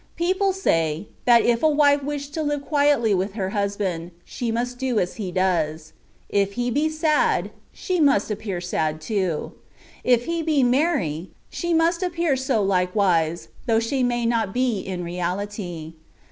People 0.15 0.51
say, 0.51 1.05
that 1.25 1.43
if 1.43 1.61
a 1.61 1.69
wife 1.69 2.01
wish 2.01 2.29
to 2.29 2.41
live 2.41 2.65
quietly 2.65 3.13
with 3.13 3.33
her 3.33 3.49
husband, 3.51 4.09
she 4.25 4.51
must 4.51 4.79
do 4.79 4.97
as 4.97 5.17
he 5.17 5.31
does: 5.31 5.93
if 6.27 6.53
he 6.53 6.71
be 6.71 6.89
sad, 6.89 7.51
she 7.71 7.99
must 7.99 8.31
appear 8.31 8.59
sad 8.59 8.99
too: 8.99 9.51
if 10.03 10.25
he 10.25 10.41
be 10.41 10.63
merry, 10.63 11.29
she 11.51 11.71
must 11.75 12.01
appear 12.01 12.35
so 12.35 12.65
Hke 12.65 12.95
wise 12.95 13.49
(though 13.67 13.79
she 13.79 14.01
may 14.01 14.25
not 14.25 14.55
be 14.55 14.79
in 14.79 15.03
reality) 15.03 15.93